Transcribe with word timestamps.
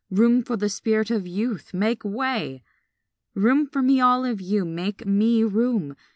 Room 0.09 0.41
for 0.41 0.57
the 0.57 0.67
spirit 0.67 1.11
of 1.11 1.27
Youth; 1.27 1.75
make 1.75 2.03
way! 2.03 2.63
Room 3.35 3.67
for 3.67 3.83
me, 3.83 3.99
all 4.01 4.25
of 4.25 4.41
you, 4.41 4.65
make 4.65 5.05
me 5.05 5.43
room! 5.43 5.95